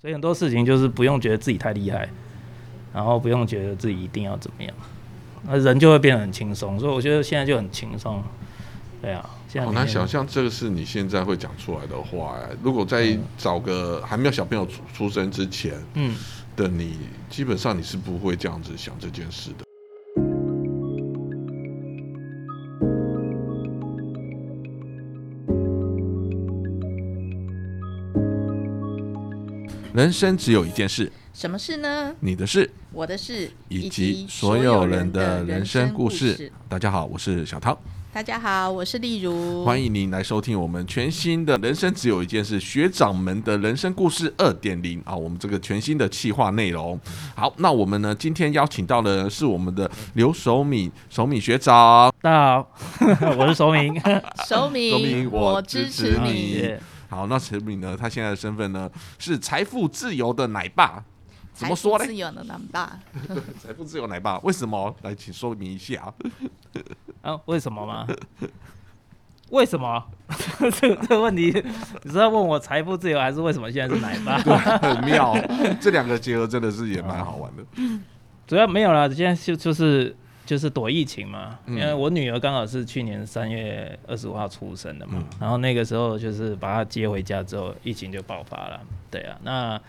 [0.00, 2.08] 所以很多事情就是不用觉得自己太厉害，
[2.94, 4.72] 然后不用觉得自己一定要怎么样，
[5.44, 6.78] 那人就会变得很轻松。
[6.78, 8.22] 所以我觉得现在就很轻松。
[9.00, 12.56] 对啊，现在好难想象这个是你现在会讲出来的话欸。
[12.62, 16.16] 如果在找个还没有小朋友出出生之前，嗯，
[16.56, 16.98] 的你，
[17.30, 19.67] 基本上你是不会这样子想这件事的。
[29.98, 32.14] 人生只有一件事，什么事呢？
[32.20, 36.52] 你的事，我的事，以及所有人的人生故事。
[36.68, 37.76] 大家好，我是小涛。
[38.12, 45.16] 大家好，我是丽如，欢迎您来收听我们全新的《人生只有一件事》学长们的人生故事二点零啊！
[45.16, 46.96] 我们这个全新的企划内容。
[47.34, 52.14] 好，那我们呢今天邀请到的是我们的刘守敏，守敏学长。
[52.22, 52.64] 大家
[53.16, 54.00] 好， 我是守敏，
[54.46, 56.72] 守敏， 我支持你。
[57.08, 57.96] 好，那陈敏呢？
[57.96, 61.02] 他现在的身份呢是财富自由的奶爸。
[61.54, 62.04] 怎么说呢？
[62.04, 63.00] 自由的奶爸，
[63.58, 64.94] 财富自由奶爸，为什么？
[65.02, 66.14] 来，请说明一下。
[67.22, 68.06] 啊，为什么吗？
[69.50, 70.04] 为什么？
[70.78, 71.50] 这这个问题，
[72.04, 74.40] 你是要问我财富自由，还是为什么现在是奶爸？
[74.42, 75.34] 对，很妙，
[75.80, 77.64] 这两个结合真的是也蛮好玩的。
[78.46, 80.14] 主要没有了，现在就就是
[80.48, 88.80] 就是躲疫情嘛，因为我女儿刚好是去年三月二十五号出生的嘛，然后那个时候就是把她接回家之后，疫情就爆发了。
[89.10, 89.80] 对啊，那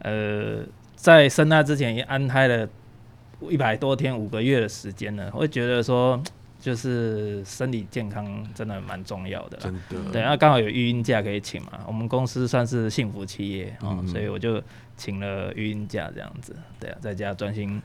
[0.00, 0.64] 呃。
[1.00, 2.68] 在生她之前，也安胎了
[3.48, 5.30] 一百多天，五个月的时间呢。
[5.30, 6.20] 会觉得说，
[6.58, 9.56] 就是身体健康真的蛮重要的。
[9.58, 10.10] 真的。
[10.10, 11.78] 对，那刚好有育婴假可以请嘛。
[11.86, 14.60] 我们公司算是幸福企业啊，所以我就
[14.96, 16.52] 请了育婴假这样子。
[16.80, 17.80] 对啊，在家专心。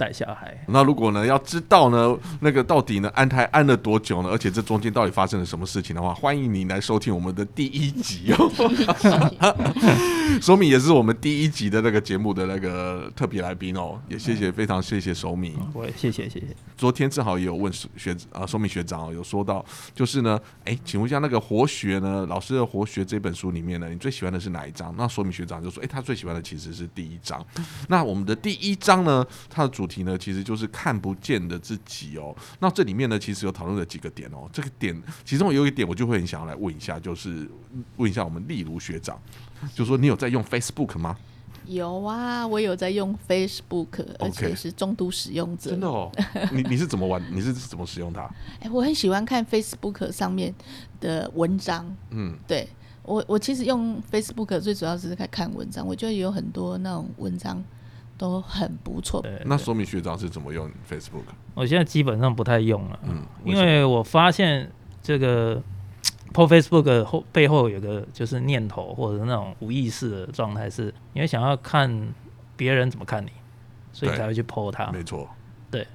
[0.00, 4.30] 带小孩，那如果呢要知道呢那个到底呢安胎安了多久呢？
[4.30, 8.50] 而且这中间到底发生了什么事情的话，欢迎你来收听我们的第一集哦。
[10.40, 16.46] 手米也是我们第一集的那个节目的那个特别来宾哦，也谢谢非常谢谢手米，我也谢谢谢谢。
[16.78, 19.62] 昨天正好也有问学啊手米学长有说到，
[19.94, 24.94] 就是呢，哎，请问一下那个活学呢老师的活学这本书里面呢，你最喜欢的是哪一章？
[24.96, 27.44] 那说明学长就说，哎，他最喜欢的其实是第一章。
[27.88, 32.34] 那我们的第一章呢，它的主题呢，其实就是看不见的自己哦。
[32.60, 34.48] 那这里面呢，其实有讨论了几个点哦。
[34.52, 37.50] 这个点其中有一点，我就会很想要来问一下，就是
[37.96, 39.20] 问一下我们例如学长，
[39.74, 41.16] 就说你有在用 Facebook 吗？
[41.66, 45.70] 有啊，我有在用 Facebook，而且是重度使用者。
[45.70, 46.10] 真的哦？
[46.52, 47.22] 你你是怎么玩？
[47.30, 48.22] 你是怎么使用它？
[48.60, 50.52] 哎，我很喜欢看 Facebook 上面
[51.00, 51.94] 的文章。
[52.10, 52.68] 嗯，对
[53.02, 57.62] 我我其实用 Facebook 最主要是在看文章，我觉得有很多那种文章。
[58.20, 59.24] 都很不错。
[59.46, 61.22] 那说明学长是怎么用 Facebook？
[61.54, 64.70] 我现在基本上不太用了，嗯，因为我发现
[65.02, 65.56] 这个
[66.34, 72.12] po Facebook 后背后有个就是念头或者那种无意识的状态，是因为想要看
[72.58, 73.30] 别人怎么看你，
[73.90, 74.92] 所以才会去 po 它。
[74.92, 75.26] 没错，
[75.70, 75.86] 对，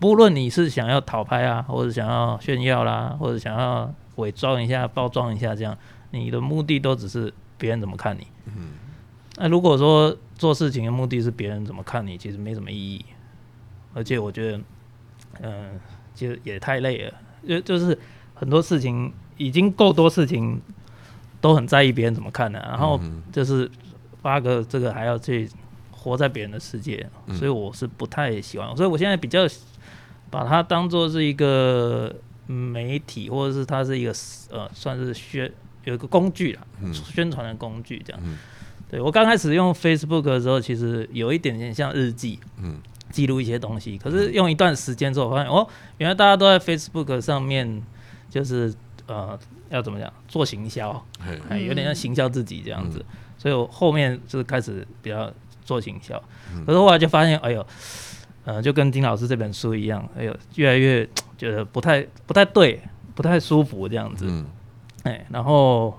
[0.00, 5.76] 不论你是想要讨拍啊，或者想要炫耀啦，或者想要伪装一下、包装一下，这样
[6.12, 8.26] 你的目的都只是别人怎么看你。
[8.46, 8.70] 嗯，
[9.36, 10.16] 那如果说。
[10.36, 13.04] 做事情的目的是别人怎么看你，其实没什么意义，
[13.94, 14.60] 而且我觉得，
[15.42, 15.80] 嗯，
[16.12, 17.14] 其实也太累了，
[17.46, 17.96] 就就是
[18.34, 20.60] 很多事情已经够多事情
[21.40, 23.00] 都很在意别人怎么看了，然后
[23.30, 23.70] 就是
[24.22, 25.48] 发个这个还要去
[25.92, 27.08] 活在别人的世界，
[27.38, 29.46] 所以我是不太喜欢，所以我现在比较
[30.30, 32.12] 把它当做是一个
[32.48, 34.12] 媒体，或者是它是一个
[34.50, 35.50] 呃算是宣
[35.84, 36.62] 有一个工具啦，
[36.92, 38.20] 宣传的工具这样。
[38.90, 42.78] 对我刚开始用 Facebook 的时候，其实有一点点像日记，嗯，
[43.10, 43.98] 记录一些东西。
[43.98, 45.66] 可是用一段时间之后，发现哦，
[45.98, 47.82] 原来大家都在 Facebook 上面，
[48.28, 48.72] 就是
[49.06, 49.36] 呃，
[49.70, 51.04] 要怎么讲，做行销，
[51.48, 53.04] 哎，有点像行销自己这样子。
[53.38, 55.32] 所以我后面就是开始比较
[55.64, 56.22] 做行销。
[56.66, 57.66] 可是后来就发现，哎呦，
[58.44, 62.80] 呃，就跟丁老师这本书一样，哎呦，越来越觉得不太不太对，
[63.14, 64.26] 不太舒服这样子。
[64.28, 64.46] 嗯，
[65.04, 65.98] 哎，然后。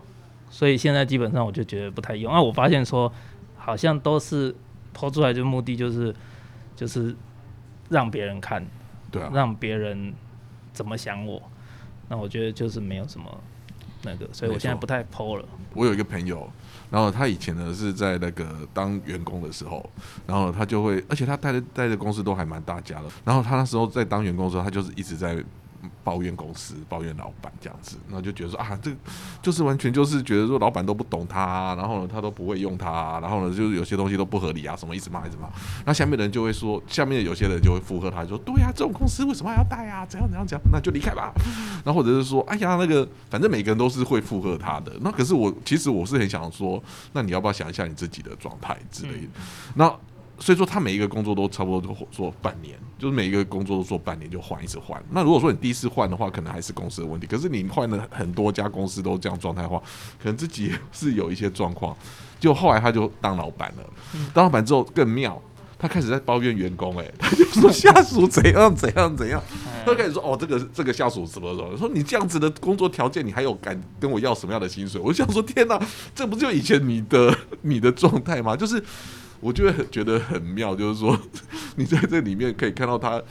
[0.55, 2.41] 所以现在基本上我就觉得不太用啊！
[2.41, 3.11] 我发现说，
[3.57, 4.55] 好像都是
[4.93, 6.15] 抛出来就目的就是
[6.77, 7.13] 就是
[7.89, 8.65] 让别人看，
[9.11, 10.13] 对啊，让别人
[10.71, 11.41] 怎么想我。
[12.07, 13.25] 那我觉得就是没有什么
[14.03, 15.45] 那个，所以我现在不太抛了。
[15.73, 16.49] 我有一个朋友，
[16.89, 19.85] 然后他以前呢是在那个当员工的时候，
[20.25, 23.09] 然后他就会，而且他带的带的公司都还蛮大家的。
[23.25, 25.43] 然后他那时候在当员工的时候，他就是一直在
[26.05, 28.91] 抱怨公司、抱怨老板这样子，然后就觉得说啊，这
[29.41, 35.49] 就是完全就是觉得说老板都不懂他，然后呢他都不会用他，然后呢就是有些东西都不合理啊，什么一直骂一直骂。
[35.83, 40.05] 那下面的人就会说，下面有些人就会附和他，说对呀，这种公司为什么还要带啊？
[40.05, 41.33] 怎样怎样怎样，那就离开吧。
[41.83, 44.91] 然后或者是说，哎呀，那个反正每个人都是会附和他的。
[45.01, 46.81] 那可是我其实我是很想说，
[47.13, 49.27] 那你要不要想一下你自己的状态之类的？
[49.73, 49.91] 那。
[50.37, 55.01] 所以说，他每一个工作都差不多都做半年，就是每一个工作都做半年就换一次换。
[55.09, 57.25] 那如果说你第一次换的话，可能还是公司的问题。
[57.25, 59.81] 可是你换了很多家公司都这样状态的话，
[60.21, 61.95] 可能自己是有一些状况。
[62.37, 63.83] 就后来他就当老板了，
[64.33, 65.41] 当老板之后更妙，
[65.79, 69.41] 他开始在抱怨员工，哎，他就说下属怎样怎样怎样。
[69.85, 74.99] 他开始说哦，这个这个下属怎么怎么，说你这样子的工作条件，你还有敢跟我要什么样的薪水？
[75.01, 75.81] 我就想说，天哪，
[76.13, 78.53] 这不就以前你的你的状态吗？
[78.55, 78.83] 就是。
[79.39, 81.17] 我就会觉得很妙，就是说
[81.75, 83.21] 你在这里面可以看到他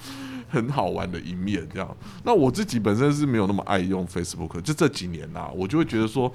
[0.49, 1.97] 很好玩的一面，这样。
[2.23, 6.33] 那我自己本身是没有那么爱用 Facebook，就这几年啦，我就会觉得说，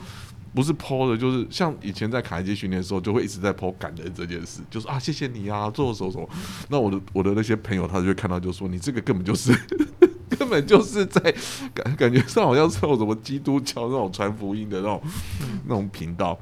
[0.54, 6.28] 不是 PO 的，就是像以前在卡机训练的时候，就会一直在 PO 感恩这件事，就是啊，谢谢你啊，做什么什么。
[6.70, 9.58] 那我的我的那些朋友，他就会看到，就说你这个根本就是
[10.38, 11.34] 根本就是在
[11.74, 15.02] 感感觉上好像是有什么基督教那种传福音的那种
[15.66, 16.38] 那种频道。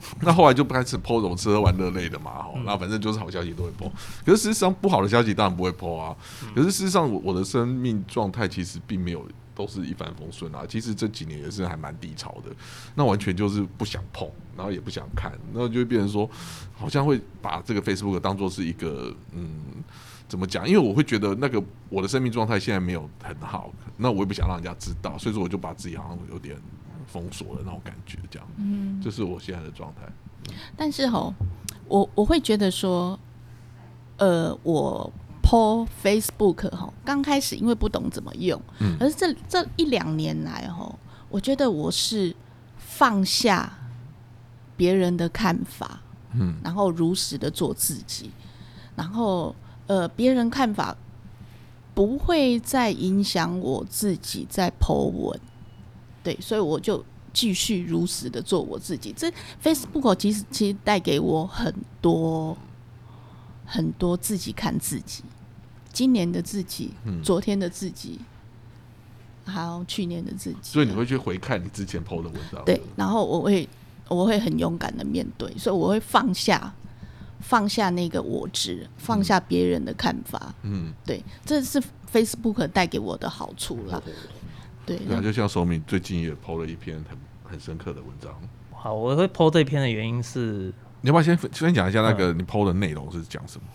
[0.22, 3.90] 那后来就不开始剖这种吃喝玩乐类的嘛，哈，那反正就是好消息都会剖，
[4.24, 6.16] 可是事实上不好的消息当然不会剖啊。
[6.54, 12.50] 可是事实上我我的生命状态其实并没有都是一帆风顺啊，其实这几年也是还蛮低潮的。
[12.94, 16.28] 那完全就是不想碰，然后也不想看，然后就会变成说，
[16.72, 19.50] 好像会把这个 Facebook 当做是一个嗯，
[20.28, 20.66] 怎么讲？
[20.66, 26.56] 因为我会觉得那个我的生命状态现在没有很好，那我也不想让人家知道，所以说我就把自己好像有点。
[27.06, 30.10] 封锁的那种感觉，这样，嗯，这是我现在的状态。
[30.76, 31.32] 但是吼，
[31.86, 33.18] 我我会觉得说，
[34.16, 35.12] 呃，我
[35.42, 40.92] po Facebook 哈，刚开始因为不懂怎么用，嗯，而是这这一两年来哈，
[41.28, 42.34] 我觉得我是
[42.78, 43.72] 放下
[44.76, 46.00] 别人的看法，
[46.34, 48.30] 嗯，然后如实的做自己，
[48.96, 49.54] 然后
[49.86, 50.96] 呃，别人看法
[51.94, 55.40] 不会再影响我自己在 po 文。
[56.22, 59.14] 对，所以我就继续如实的做我自己。
[59.16, 59.32] 这
[59.62, 62.56] Facebook 其实其实带给我很多
[63.64, 65.22] 很多自己看自己，
[65.92, 66.90] 今年的自己，
[67.22, 68.18] 昨天的自己，
[69.44, 70.58] 还有去年的自己。
[70.62, 73.68] 所以你会去回看你之前 PO 的文章，对，然后我会
[74.08, 76.74] 我会很勇敢的面对，所以我会放下
[77.40, 80.52] 放下那个我执，放下别人的看法。
[80.62, 81.80] 嗯，对，这是
[82.12, 84.02] Facebook 带给我的好处了。
[84.98, 87.18] 对啊，就像手敏最近也抛了一篇很
[87.52, 88.32] 很深刻的文章。
[88.72, 90.72] 好，我会抛这篇的原因是，
[91.02, 93.66] 你要不要先先讲一下那个你抛的内容是讲什么？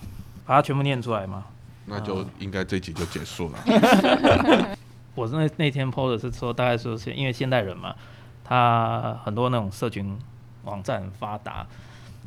[0.46, 1.46] 把它全部念出来吗？
[1.86, 4.76] 那就应该这集就结束了。
[5.16, 7.96] 我那那天抛的是说，大概说是因为现代人嘛，
[8.44, 10.18] 他很多那种社群
[10.64, 11.66] 网站很发达，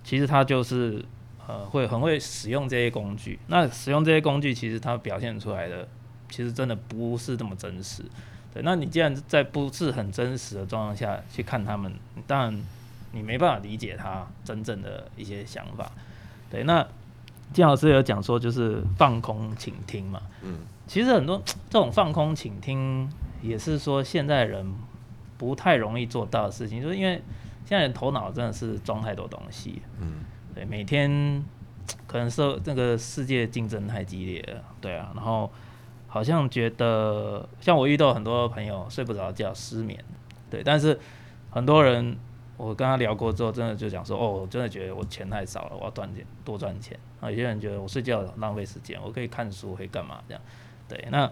[0.03, 1.05] 其实他就是
[1.47, 3.39] 呃会很会使用这些工具。
[3.49, 5.87] 那使用这些工具，其实它表现出来的，
[6.31, 8.03] 其实真的不是那么真实。
[8.55, 11.93] 对，那你既然在不是很真实的状况下去看他们，
[12.27, 12.63] 当然
[13.13, 15.93] 你没办法理解他真正的一些想法。
[16.51, 16.87] 对，那
[17.53, 20.23] 金老师有讲说，就是放空倾听嘛。
[20.43, 23.07] 嗯，其实很多这种放空倾听，
[23.43, 24.67] 也是说现在人
[25.37, 27.23] 不太容易做到的事情，就是因为
[27.67, 29.83] 现在人头脑真的是装太多东西。
[30.01, 30.21] 嗯，
[30.55, 31.45] 对，每天
[32.09, 35.53] 可能是这个世界竞争太激烈了，对啊，然后。
[36.19, 40.05] 好像觉得像我遇到很多朋友睡不着觉、失眠，
[40.51, 40.99] 对，但是
[41.49, 42.19] 很多人
[42.57, 46.99] 我跟他聊过之后，真的就讲说，哦，我真的觉得我钱太少了，我要赚钱，多赚钱。
[47.21, 50.43] 啊，有些人觉得我睡觉浪费时间，我可以看书，可以干嘛这样？
[50.89, 51.31] 对，那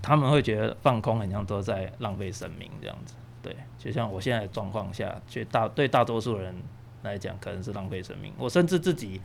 [0.00, 3.16] 他们会觉得放空好像都在浪费生命这样子。
[3.42, 6.54] 对，就像我现在的状况下，绝大对大多数人
[7.02, 8.32] 来讲，可能是浪费生命。
[8.38, 9.20] 我甚至自己，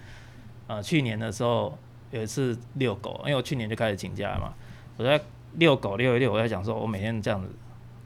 [0.66, 1.78] 呃，去年的时候。
[2.12, 4.54] 有一次遛狗，因为我去年就开始请假嘛，
[4.98, 5.20] 我在
[5.54, 7.50] 遛狗遛一遛，我在想说，我每天这样子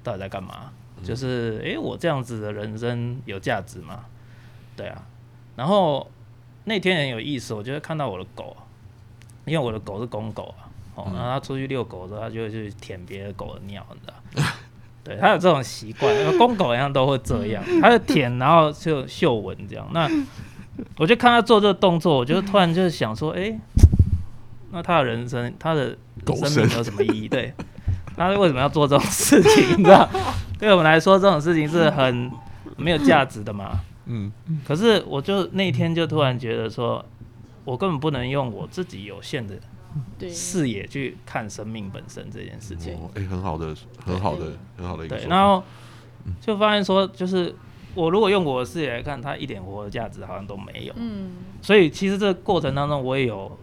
[0.04, 0.72] 到底在干嘛？
[1.04, 4.06] 就是，诶，我这样子的人生有价值吗？
[4.76, 5.02] 对啊。
[5.56, 6.10] 然后
[6.64, 8.56] 那天很有意思，我就看到我的狗，
[9.46, 14.44] 因为我的狗是公狗啊，哦，然后它出去遛狗的时候，它就会去舔别的狗的尿，你知道？
[15.04, 19.86] 对，它有这种习惯，公狗一样都会这样， 它就舔，然后就嗅闻这样。
[19.92, 20.10] 那
[20.98, 23.60] 我就看他做这个动作，我就突然就是想说，哎，
[24.74, 27.28] 那他的人生，他的生命有什么意义？
[27.30, 27.54] 对，
[28.18, 29.78] 他为什么要做这种事情？
[29.78, 30.10] 你知道，
[30.58, 32.32] 对我们来说，这种事情是很
[32.76, 33.80] 没有价值的嘛。
[34.08, 34.32] 嗯。
[34.66, 37.06] 可是，我就那天就突然觉得说，
[37.64, 39.56] 我根本不能用我自己有限的
[40.28, 42.96] 视野去看生命本身这件事情。
[42.96, 45.28] 哦，哎，很好的，很好的，很好的一个对。
[45.28, 45.64] 然后
[46.42, 47.54] 就发现说，就是
[47.94, 50.94] 我如果用我的视野来看，它一点活的价值好像都没有。
[50.98, 53.56] 嗯，所以其实这个过程当中，我也有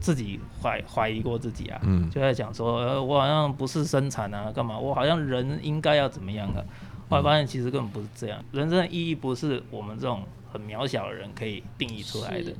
[0.00, 4.78] 自己怀怀疑过自己啊，嗯就在讲说，呃，我好像不是生产啊，干嘛？
[4.78, 6.62] 我好像人应该要怎么样啊？
[7.08, 12.52] 后来发现其实根本不是这样，人生的意义不是我们这种很渺小的人可以定义出来的。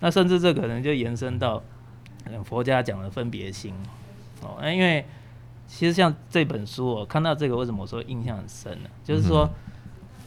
[0.00, 1.62] 那甚至这可能就延伸到
[2.24, 3.74] 嗯佛家讲的分别心
[4.40, 5.04] 哦，那因为
[5.66, 8.90] 其实像这本书，我看到这个为什么我说印象很深呢？
[9.04, 9.48] 就是说，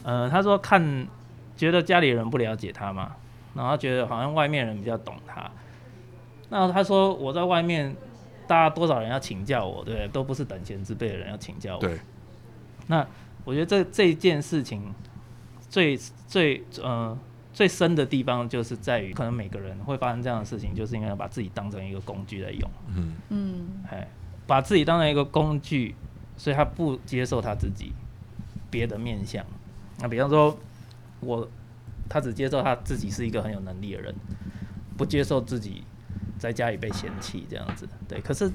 [0.02, 1.06] 呃，他说看
[1.56, 3.16] 觉得家里人不了解他嘛，
[3.54, 5.50] 然后他觉得好像外面人比较懂他。
[6.48, 7.94] 那他说我在外面，
[8.46, 10.08] 大家多少人要请教我，对不对？
[10.08, 11.80] 都不是等闲之辈的人要请教我。
[11.80, 11.98] 对，
[12.86, 13.06] 那
[13.44, 14.94] 我觉得这这件事情
[15.68, 15.96] 最
[16.28, 17.18] 最呃
[17.52, 24.06] 最深的地方，就是在于可能每个人会发生这样的事情，就是因为把自己当成一个工具在用，嗯嗯哎，
[24.46, 25.94] 把自己当成一个工具，
[26.36, 27.92] 所以他不接受他自己
[28.70, 29.44] 别的面相。
[29.98, 30.56] 那比方说，
[31.20, 31.48] 我
[32.08, 34.14] 他只接受他自己是一个很有能力的人，
[34.96, 35.82] 不接受自己
[36.38, 37.88] 在家里被嫌弃这样子。
[38.08, 38.50] 对，可是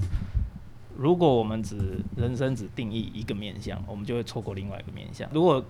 [0.96, 5.28] 如果我们只人生只定义一个面相，我们就会错过另外一个面相。
[5.32, 5.64] 如果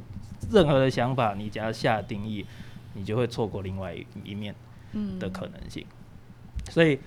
[0.51, 2.45] 任何的想法你只要下定义，
[2.95, 4.55] 你就会错过另外一一面
[4.93, 5.87] 嗯的可能性。
[6.71, 6.99] 所以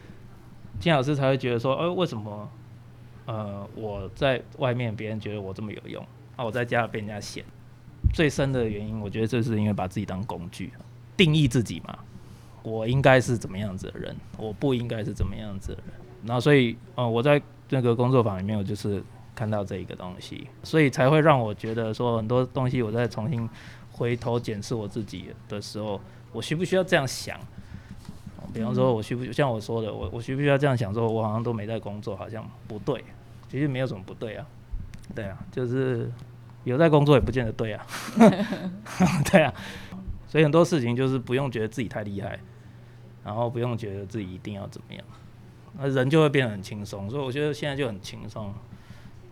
[0.80, 2.50] 金老师才会觉得说，呃，为什么
[3.26, 7.44] 呃我在外面别人觉得我这么有用，啊我在家里被人家嫌？
[8.14, 10.72] 最深的原因，我觉得这是因为把自己当工具，
[11.18, 12.00] 定义自己嘛。
[12.66, 15.94] 我应该是怎么样子的人，我不应该是怎么样子的人。
[16.26, 19.04] 然后所以，呃，我在那个工作坊里面，我就是
[19.36, 23.48] 看到这一个东西，所以才会让我觉得说很多东西，我在重新
[23.92, 27.40] 回头检视我自己的时候，我需不需要这样想？
[28.54, 30.94] 比方说，我需不像我说的，我我需不需要这样想？
[30.94, 33.04] 说我好像都没在工作，好像不对。
[33.48, 34.46] 其实没有什么不对啊，
[35.14, 36.12] 对啊，就是
[36.64, 37.86] 有在工作也不见得对啊，
[39.32, 39.54] 对啊。
[40.28, 42.40] 所以很多事情就是不用觉得自己太厉害，
[43.26, 45.04] 然后不用觉得自己一定要怎么样，
[45.78, 47.10] 那人就会变得很轻松。
[47.10, 48.54] 所以我觉得现在就很轻松，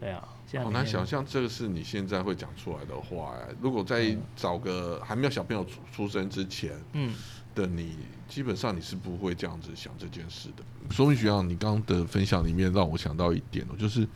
[0.01, 0.27] 对啊。
[0.63, 7.11] 好难想象这个是你现在会讲出来的话、哎如果在找个还没有小朋友出出生之前嗯
[7.55, 7.95] 的你，
[8.29, 10.63] 基本上你是不会这样子想这件事的。
[10.91, 14.07] 说明学长，你刚刚的分享里面让我想到一点哦，就是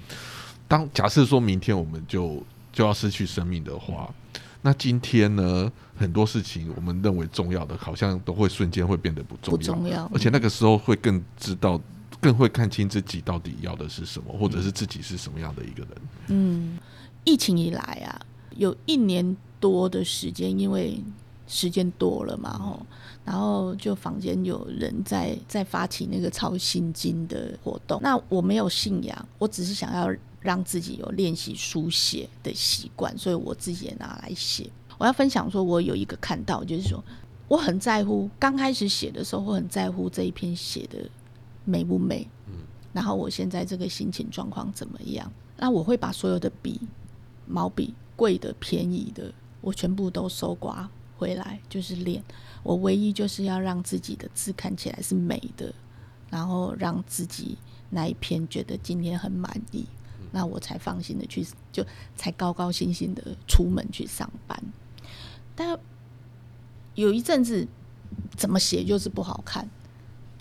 [0.67, 4.13] 当假设说明天我们就就要失去生命的话，
[4.61, 11.79] 那今天呢，很多事情我们认为重要的，好像都会瞬间会变得不重不要，重要，而且那个时候会更知道。
[12.19, 15.91] 更会看清自己到底要的是什么，或者是自己是什么样的一个人。
[16.29, 16.79] 嗯，
[17.23, 18.19] 疫情以来啊，
[18.55, 20.99] 有一年多的时间，因为
[21.45, 22.83] 时间多了嘛，吼，
[23.23, 27.99] 然后就坊间有人在在发起那个抄心经的活动。
[28.01, 30.09] 那我没有信仰，我只是想要
[30.39, 34.69] 让自己有练习书写的习惯，所以我自己也拿来写。
[34.97, 37.03] 我要分享说，我有一个看到，就是说，
[37.47, 41.09] 我很在乎刚开始写的时候，我很在乎这一篇写的
[41.65, 42.53] 美不美，嗯
[42.93, 45.31] 然后我现在这个心情状况怎么样？
[45.57, 46.79] 那我会把所有的笔、
[47.45, 52.23] 毛笔，贵的、便宜的，我全部都收刮回来，就是练。
[52.63, 55.73] 我唯一就是要让自己的字看起来是美的，
[56.29, 57.57] 然后让自己
[57.89, 59.85] 那一篇觉得今天很满意，
[60.37, 61.83] 那我才放心的去，就
[62.15, 64.63] 才高高兴兴的出门去上班。
[65.55, 65.79] 但
[66.93, 67.67] 有一阵子
[68.35, 69.67] 怎么写就是不好看，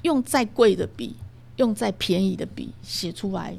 [0.03, 1.17] 用再贵的笔，
[1.57, 3.59] 用再便宜的笔写出来，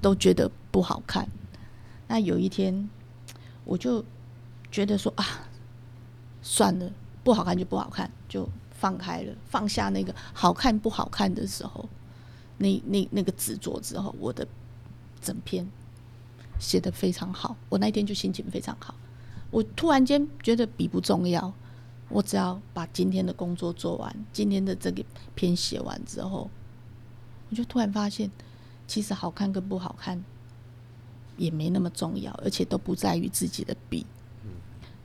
[0.00, 1.28] 都觉得不好看。
[2.06, 2.88] 那有一天，
[3.64, 4.04] 我就
[4.70, 5.48] 觉得说啊，
[6.42, 6.92] 算了，
[7.24, 11.88] 不好看就不好看，就放开了，放下那个好看不好看的时候，
[12.58, 14.46] 那那那个执着之后，我的
[15.20, 15.68] 整篇
[16.58, 17.56] 写的非常好。
[17.68, 18.94] 我那天就心情非常好，
[19.50, 21.52] 我突然间觉得笔不重要，
[22.08, 26.50] 我只要把今天的工作做完，今天的这个篇写完之后，
[27.50, 28.30] 我就突然发现，
[28.86, 30.22] 其实好看跟不好看
[31.36, 34.04] 也没那么重要，而且都不在于自己的笔，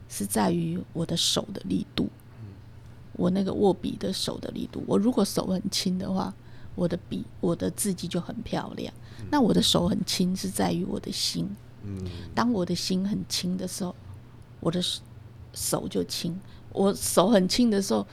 [0.08, 2.08] 是在于我的手的力度，
[3.12, 4.82] 我那个握笔的手的力度。
[4.86, 6.34] 我如果手很轻的话，
[6.74, 8.92] 我的笔我的字迹就很漂亮。
[9.30, 11.48] 那我的手很轻是在于我的心，
[11.82, 12.04] 嗯，
[12.34, 13.94] 当我的心很轻的时候，
[14.60, 15.00] 我的手
[15.52, 16.38] 手就轻。
[16.72, 18.06] 我手很轻的时候，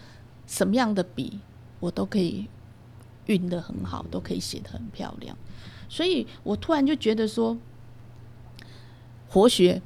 [0.46, 1.40] 什么样的笔
[1.80, 2.48] 我都可以
[3.26, 5.36] 运得很好，都可以写得很漂亮。
[5.90, 7.58] 所以我突然就觉得说，
[9.28, 9.82] 活学，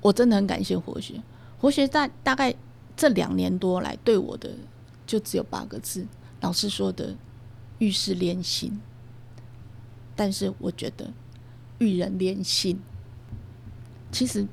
[0.00, 1.22] 我真的很感谢活学。
[1.58, 2.54] 活学大大概
[2.94, 4.50] 这两年多来对我的
[5.06, 6.06] 就只有八个字，
[6.42, 7.16] 老师说的
[7.84, 8.80] 遇事练心，
[10.16, 11.12] 但是我觉得
[11.78, 12.80] 遇人练心，
[14.10, 14.46] 其实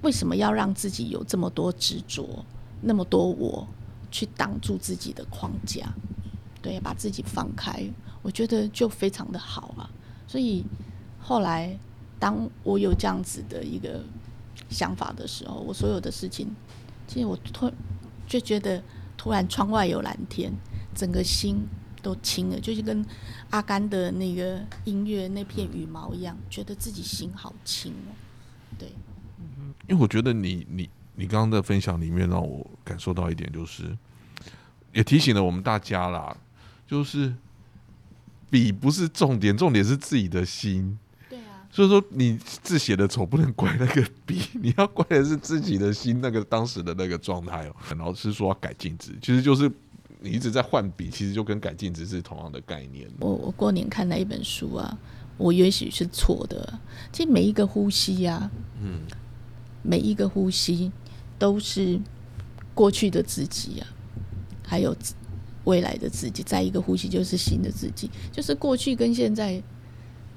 [0.00, 2.42] 为什么要让自己有这么多执着，
[2.80, 3.68] 那么多我
[4.10, 5.92] 去挡住自己的框架？
[6.62, 7.84] 对，把自己放开，
[8.22, 9.90] 我觉得就非常的好啊。
[10.26, 10.64] 所以
[11.20, 11.78] 后来，
[12.18, 14.02] 当我有这样子的一个
[14.70, 16.48] 想法的时候，我所有的事情，
[17.06, 17.70] 其实我突
[18.26, 18.82] 就觉得
[19.14, 20.50] 突然窗外有蓝天，
[20.94, 21.66] 整个心
[22.02, 23.04] 都轻了，就是跟
[23.50, 28.12] 阿甘的那个音乐那片羽毛一样，觉得自己心好轻哦。
[28.78, 28.88] 对，
[29.88, 33.96] 因为我觉得你你你刚刚的分享里面让我感受到一点，就是
[34.92, 36.36] 也提醒了我们大家啦。
[36.86, 37.34] 就是
[38.48, 40.98] 笔不是重点，重点是自己的心。
[41.28, 47.76] 对啊，所以说你字写的丑不能怪那个笔，你要怪的是自己的心，那个当时的那个状态哦。
[47.98, 49.70] 老师说要改镜子，其实就是
[50.20, 53.08] 你一直在换笔，其实就跟改镜子是同样的概念。
[53.20, 54.98] 我我过年看了一本书啊，
[55.36, 56.78] 我也许是错的。
[57.12, 58.50] 其实每一个呼吸呀，
[58.82, 59.00] 嗯，
[59.82, 60.90] 每一个呼吸
[61.38, 62.00] 都是
[62.74, 63.86] 过去的自己啊，
[64.62, 64.96] 还有。
[65.64, 69.62] 未来的自己，再一个呼吸就是新的自己，就是过去跟现在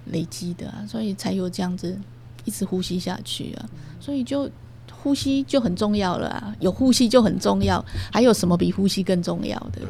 [0.07, 1.97] 累积的啊，所以才有这样子
[2.43, 4.51] 一直呼吸下去啊，所以就
[4.91, 9.81] 呼吸就很重要了啊，有呼吸就很重要，还有什么比呼吸更重要的？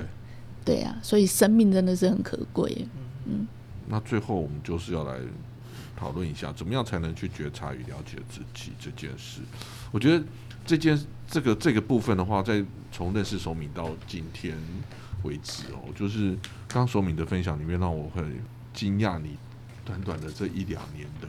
[0.63, 2.87] 对，对啊，所以生命真的是很可贵。
[3.25, 3.47] 嗯，
[3.87, 5.19] 那最后我们就是要来
[5.95, 9.41] 讨论一下，怎么样才能去觉察与了解自己这件事？
[9.91, 10.23] 我觉得
[10.65, 14.57] 这件这个这个部分的话，在从认识手敏到今天。
[15.23, 16.35] 为止哦，就是
[16.67, 18.41] 刚手敏的分享里面，让我很
[18.73, 19.37] 惊讶你
[19.85, 21.27] 短短的这一两年的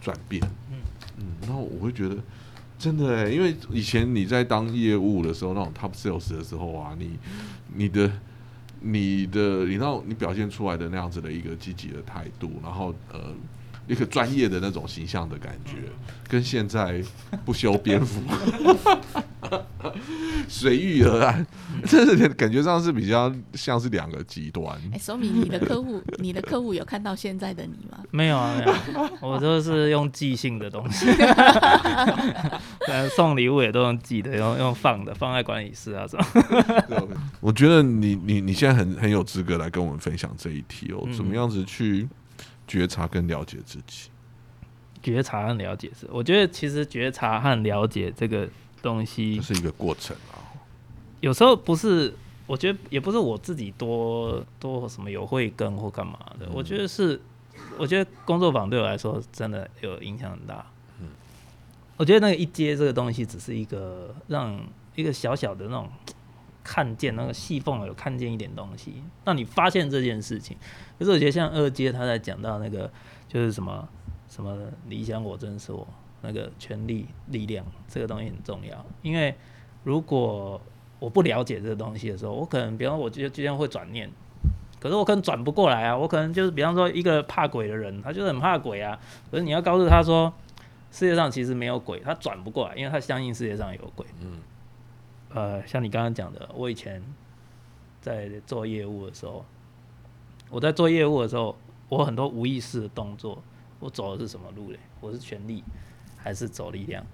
[0.00, 0.40] 转变。
[0.70, 0.78] 嗯
[1.20, 2.16] 嗯，然后我会觉得
[2.78, 7.18] 真的，因为以前你在当业务的时候，那种 top sales 的时候啊，你
[7.74, 8.10] 你的
[8.80, 13.34] 你的，你让你表现出来的那样子的一个积极的态度，然后呃。
[13.88, 15.72] 一个专业的那种形象的感觉，
[16.28, 17.02] 跟现在
[17.44, 18.20] 不修边幅、
[20.48, 21.46] 随遇而安，
[21.84, 24.66] 这是感觉上是比较像是两个极端。
[24.92, 27.98] 哎，说明你的客户，你的客户有看到现在的你吗？
[28.10, 31.06] 没有啊，没有，我都是用寄信的东西，
[33.14, 36.24] 送礼物也都用寄的，用用放的，放在管理室啊什么。
[37.40, 42.08] 我觉得你你你现在很很有资格来跟我们分享这一题哦，怎么样子去？
[42.66, 44.10] 觉察跟了解自己，
[45.02, 48.48] 觉察和了解是，我觉得其实觉察和了解这个
[48.82, 50.40] 东西这是一个过程啊。
[51.20, 52.14] 有时候不是，
[52.46, 56.48] 我觉得也不是我自己多多什么有慧根或干嘛的。
[56.52, 57.20] 我觉得是，
[57.78, 60.66] 我觉得工作坊对我来说真的有影响很大。
[61.00, 61.08] 嗯，
[61.96, 64.58] 我觉得那个一阶这个东西，只是一个让
[64.94, 65.88] 一个小小的那种。
[66.62, 70.56] 看见那个细缝有看见一点东西，让你发现这件事情。
[70.98, 72.88] 可是我觉得像二阶他在讲到那个
[73.26, 73.88] 就是什么
[74.28, 75.84] 什么理想我真是我
[76.22, 79.34] 那个权力力量这个东西很重要，因为
[79.84, 80.60] 如果
[80.98, 84.10] 我不了解这个东西的时候，我可能比方我觉得今天会转念，
[84.78, 85.96] 可是我可能转不过来啊。
[85.96, 88.98] 我可能就是比方说一个怕鬼的人，他就是很怕鬼啊。
[89.30, 90.32] 可是你要告诉他说
[90.90, 94.04] 世界上其实没有鬼，他转不过来，因为他相信世界上有鬼。
[94.20, 94.40] 嗯。
[95.32, 97.02] 呃，像你刚刚讲的，我以前
[98.00, 99.44] 在做业务的时候，
[100.50, 101.56] 我在做业务的时候，
[101.88, 103.40] 我很多无意识的动作，
[103.78, 104.78] 我走的是什么路嘞？
[105.00, 105.62] 我是权力
[106.22, 107.04] 还是走力量？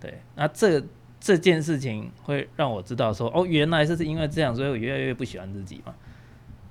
[0.00, 0.82] 对，那这
[1.20, 5.94] 这件事情会让我知道说，哦，原来是因为这样，所以我越来越不喜欢自己嘛。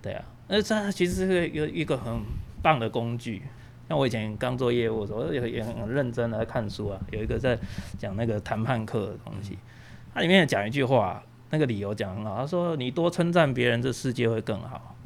[0.02, 2.22] 对啊，那这其实是一个一个很
[2.62, 3.42] 棒的工具。
[3.90, 7.58] 像我以前刚做业务的时候，也也很认真的看书啊，有一个在
[7.98, 9.58] 讲那个谈判课的东西。
[10.14, 12.38] 它里面讲一句话，那个理由讲很好。
[12.38, 14.97] 他说：“你多称赞别人，这世界会更好。”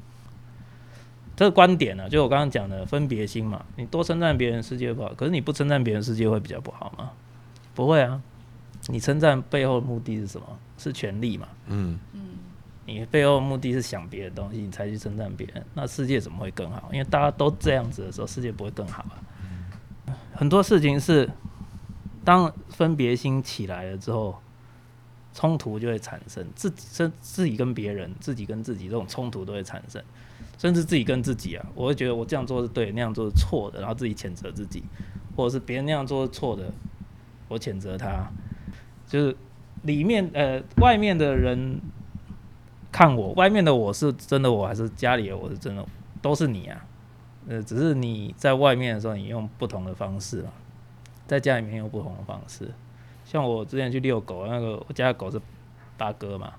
[1.41, 3.65] 这个观点呢，就我刚刚讲的分别心嘛。
[3.75, 7.09] 你多称赞别人，世界不好；可是你不称赞别人，世界会比较不好吗？
[7.73, 8.21] 不会啊。
[8.89, 10.45] 你称赞背后的目的是什么？
[10.77, 11.47] 是权利嘛？
[11.65, 12.21] 嗯嗯。
[12.85, 16.91] 你背后目的是想别的东西，你才去称赞别人，那世界怎么会更好？
[16.93, 19.03] 因为大家都这样子的时候，世界不会更好
[20.05, 20.13] 啊。
[20.35, 21.27] 很多事情是
[22.23, 24.39] 当分别心起来了之后。
[25.33, 30.03] 冲突就会产生，自己自自己跟别人，自己跟自己这种冲突都会产生，
[30.57, 34.83] 甚至自己跟自己啊，我会觉得我这样做是对，那样做是错的，然后自己谴责自己，
[35.35, 36.71] 或者是别人那样做是错的，
[37.47, 38.29] 我谴责他，
[39.07, 39.37] 就是
[39.83, 41.79] 里面呃外面的人
[42.91, 45.85] 看我，外面的我是真的我还是家里的我是真的，
[46.21, 46.85] 都是你啊，
[47.47, 50.51] 呃只是你在外面的时候你用不同的方式嘛，
[51.25, 52.69] 在家里面用不同的方式。
[53.31, 55.39] 像我之前去遛狗，那个我家的狗是
[55.97, 56.51] 八哥嘛，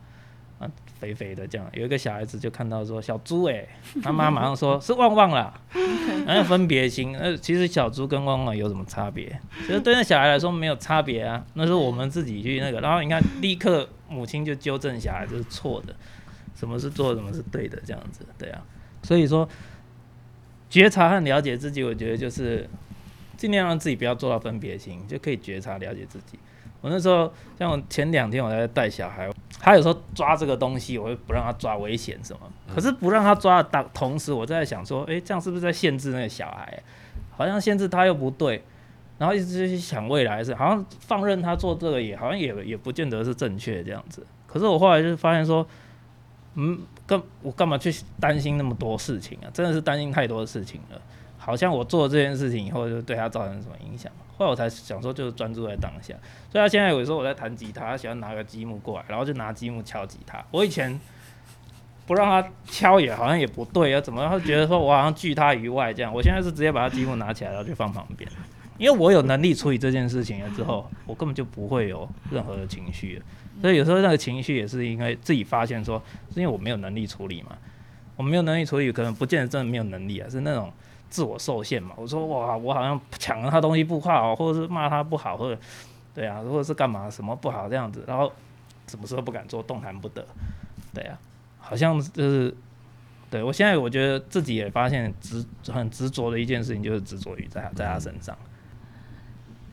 [0.58, 1.68] 啊，肥肥的这样。
[1.74, 3.66] 有一个小孩子就看到说小猪哎，
[4.02, 5.52] 他妈马上说 是旺旺啦，
[6.26, 7.14] 然后分别心。
[7.14, 9.38] 呃，其实小猪跟旺旺有什么差别？
[9.66, 12.80] 其实对那小孩来说没有差别啊，那是我们自己去那个。
[12.80, 15.94] 然后你看，立刻母亲就纠正小孩这是错的，
[16.54, 18.64] 什么是做，什么是对的，这样子，对啊。
[19.02, 19.46] 所以说，
[20.70, 22.66] 觉察和了解自己，我觉得就是
[23.36, 26.38] 尽量让自己不要做到分别心，就可以觉察了解自己。
[26.82, 32.40] 我那时候像我前两天我在带小孩，他有时候抓这个东西，我会不让他抓，危险什么。
[32.74, 36.82] 可是不让他抓的当同时，我在想说，诶，这样是不是在限制那个小孩？
[37.30, 38.62] 好像限制他又不对，
[39.16, 44.26] 然后一直去想未来是，好像放任他做这个也好像也也不见得是正确这样子。
[44.46, 45.66] 可是我后来就发现说，
[46.56, 49.46] 嗯，干我干嘛去担心那么多事情啊？
[49.54, 51.00] 真的是担心太多的事情了。
[51.44, 54.10] 好像我做这件事情以后，就对他造成什么影响？
[54.38, 56.14] 后来我才想说，就是专注在当下。
[56.50, 60.40] 所以他现在有时候我在弹吉他，他喜欢拿个积木过来，然后就拿积木敲吉他。
[60.52, 61.00] 我以前
[62.06, 66.14] 不让他敲也好像也不对啊，怎么他觉得说我好像拒他于外这样？
[66.14, 68.30] 我现在是直接把他积木拿起来，然后就放旁边，
[68.78, 73.20] 因为我有能力处理这件事情了之后，我根本就不会有任何的情绪。
[73.60, 76.00] 所以有时候那个情绪也是因为自己发现说，
[76.32, 77.58] 是因为我没有能力处理嘛。
[78.14, 80.72] 我没有能力处理，可能不见得真的没有能力啊，是那种。
[81.12, 81.94] 自我受限嘛？
[81.98, 85.60] 我说哇，我好像抢了他东西不好，或者是骂他不好，或者
[86.14, 88.32] 对啊，或者是干嘛什么不好这样子，然后
[88.86, 90.26] 什么时候不敢做，动弹不得，
[90.94, 91.18] 对啊，
[91.58, 92.56] 好像就是
[93.30, 98.34] 对我现在我觉得自己也发现执很执着的一件事情，就是执着于在在他身上。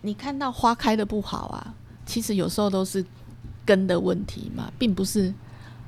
[0.02, 1.73] 你看到花开的不好啊，
[2.06, 3.06] 其实有时候都是
[3.65, 5.34] 根的问题嘛，并不是。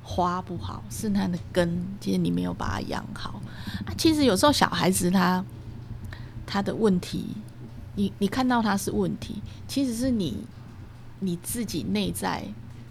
[0.02, 3.40] 花不好是它的根，其实你没有把它养好
[3.86, 3.94] 啊。
[3.96, 5.44] 其实有时候小孩子他
[6.46, 7.28] 他的问题，
[7.94, 10.44] 你你看到他是问题，其实是你
[11.20, 12.44] 你自己内在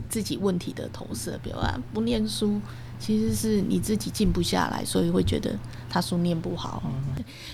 [0.10, 1.40] 自己问题的投射。
[1.44, 2.60] 比如啊，不念书，
[2.98, 5.58] 其实是你自己静不下来，所以会觉得
[5.90, 6.82] 他书念不好。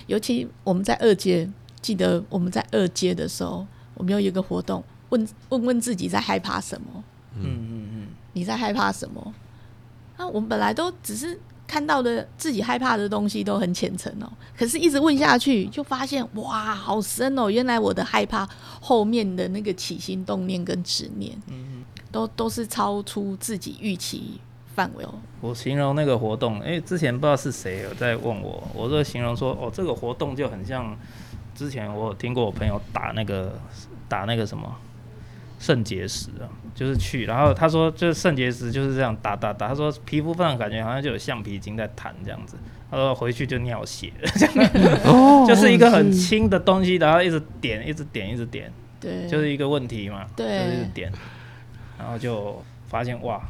[0.06, 1.50] 尤其我们在二阶，
[1.82, 7.04] 记得我们在二阶的时候，我们有一个活动，问问问自己在害怕什么？
[7.34, 9.34] 嗯嗯嗯，你在害怕什么？
[10.18, 17.48] 那我们本来都只是看到的自己害怕的东西都很浅层哦，可是一直问下去，就发现哇，好深哦！
[17.48, 18.48] 原来我的害怕
[18.80, 24.40] 后面的那个起心动念跟执念，嗯都都是超出自己预期
[24.74, 25.14] 范围哦。
[25.40, 30.96] 我形容那个活动，因为之前不知道是谁有在问我，我就形容说，哦，这个活动就很像
[31.54, 33.56] 之前我有听过我朋友打那个
[34.08, 34.74] 打那个什么。
[35.58, 39.68] 肾结石啊，就是去，然后他说，就是肾结石就是这样打打打。
[39.68, 42.56] 他说皮肤上感觉好像就有橡皮筋在弹这样子。
[42.90, 44.10] 他说回去就尿血，
[45.04, 51.12] 哦，就是一个很轻的东西，然后一直点，一直点，一直点，对，就是一个问题嘛，对，就是点，
[51.98, 53.42] 然后就发现哇，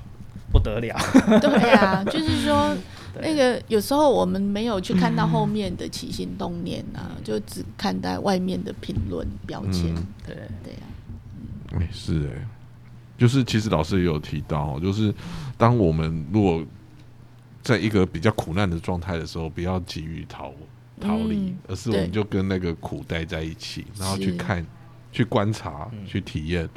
[0.51, 0.97] 不得了，
[1.41, 2.77] 对啊，就是说
[3.23, 9.95] 那个有时候我们没有去看到后面的起心动念啊，就只看待外面的评论标签，
[10.27, 10.81] 对，对呀。
[11.73, 12.47] 哎，是哎，
[13.17, 15.15] 就是其实老师也有提到，就是
[15.57, 16.65] 当我们如果
[17.63, 20.53] 在一个比较苦难的状态的时候，不要急于逃
[21.01, 24.65] 逃离，而是我们就跟那个苦待在一起，然后去看、
[25.13, 26.69] 去观察、去体验，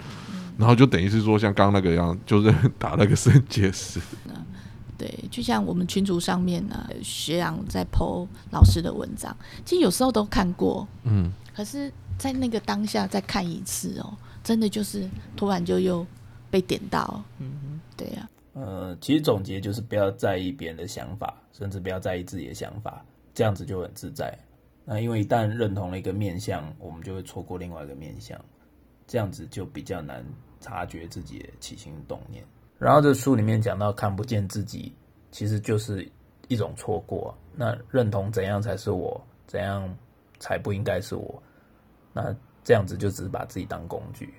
[0.58, 4.02] 然后就等于是说，像刚刚那个样，就是 打那个肾结石。
[4.98, 14.14] 对，就像我们群组上面呢，学长在 PO 老师的文章，其实有时候都看过，嗯，可是在那个当下再看一次哦。
[14.44, 16.06] 真的就是突然就又
[16.50, 18.30] 被点到，嗯哼，对呀。
[18.54, 24.38] 呃，其实总结就是不要在意别人的想法，甚至不要在意自己的想法，这样子就很自在。
[24.84, 28.38] 那因为一旦认同了一个面相，我们就会错过另外一个面相，
[29.08, 30.26] 这样子就比较难
[30.60, 32.44] 察觉自己的起心动念。
[32.78, 34.94] 然后这书里面讲到看不见自己，
[35.32, 36.06] 其实就是
[36.50, 37.34] 一种错过。
[37.56, 39.88] 那认同怎样才是我，怎样
[40.40, 41.42] 才不应该是我？
[42.12, 42.36] 那。
[42.64, 44.34] 这样子就只是把自己当工具，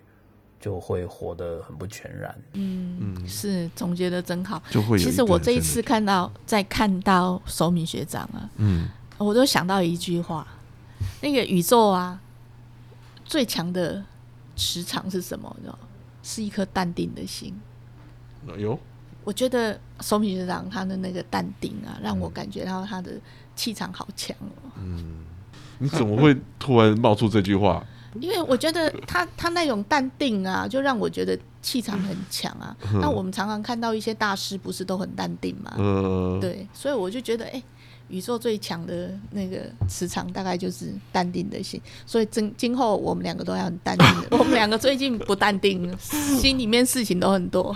[0.60, 2.34] 就会活得很不全然。
[2.52, 4.62] 嗯嗯，是总结的真好。
[4.70, 10.46] 就会其实我这一次看到，在看到守敏学长啊，嗯，我都想到一句话：
[11.20, 12.20] 那个宇宙啊，
[13.24, 14.04] 最强的
[14.56, 15.54] 磁场是什么？
[15.60, 15.78] 知道
[16.22, 17.52] 是一颗淡定的心。
[18.56, 18.78] 有，
[19.24, 23.12] 我觉得守敏学长他的那个淡定啊，让我感觉到他的
[23.56, 24.70] 气场好强哦。
[24.78, 25.24] 嗯，
[25.78, 27.84] 你怎么会突然冒出这句话？
[28.20, 32.76] 因为我觉得他他那种淡定啊，就让我觉得气场很强啊。
[33.00, 36.38] 那我们常常看到一些大师，不是都很淡定吗？
[36.40, 37.62] 对，所以我就觉得，哎，
[38.08, 41.80] 宇宙最强的那个磁场大概就是淡定的心。
[42.04, 44.06] 所以今今后我们两个都要很淡定。
[44.38, 47.74] 我们两个最近不淡定，心里面事情都很多。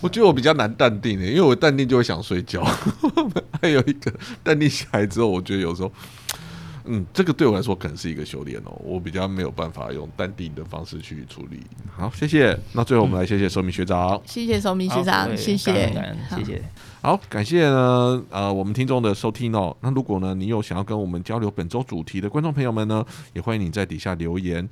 [0.00, 2.62] 我觉得我比较难淡定的，因为我淡定就会想睡觉。
[3.60, 4.12] 还有一个
[4.44, 5.90] 淡定下来之后，我觉得有时候，
[6.88, 8.72] 嗯，这个对我来说可能是一个修炼哦。
[8.82, 11.60] 我比较没有办法用淡定的方式去处理。
[11.94, 12.58] 好，谢谢。
[12.72, 15.92] 那最后我们来谢谢寿明学长，谢谢寿明学长，谢谢
[16.30, 16.62] 谢谢。
[17.00, 19.76] 好，感谢呢，呃，我们听众的收听哦。
[19.80, 24.68] 那如果呢，你有想要跟我们交流本周主题的观众朋友们呢，也欢迎你在底下留言。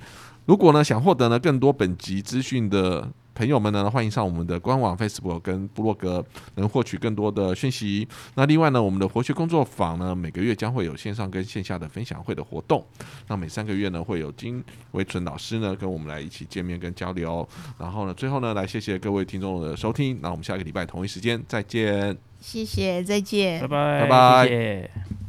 [0.47, 8.09] 如果呢，想获得呢更多本集资讯的朋友们呢，欢迎上我们的官网 Facebook 跟部落格，能获取更多的讯息。
[8.35, 12.83] 那另外呢，我们的活学工作坊呢，每个月将会有线上跟线下的分享会的活动。
[13.29, 17.47] 那每三个月呢，会有金维纯老师呢跟我们来一起见面跟交流。
[17.79, 20.19] 然后呢，最后呢，来谢谢各位听众的收听。
[20.23, 22.17] 那我们下个礼拜同一时间再见。
[22.41, 23.69] 谢谢，再见拜。
[23.69, 25.26] 拜，拜拜谢谢。